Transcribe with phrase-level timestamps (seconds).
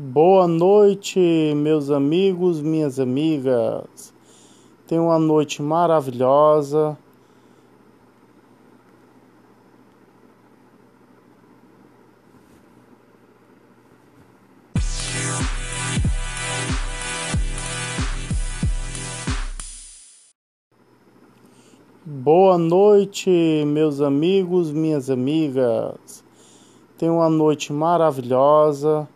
[0.00, 1.18] Boa noite,
[1.56, 4.14] meus amigos, minhas amigas.
[4.86, 6.96] Tenha uma noite maravilhosa.
[22.06, 26.22] Boa noite, meus amigos, minhas amigas.
[26.96, 29.08] Tenha uma noite maravilhosa.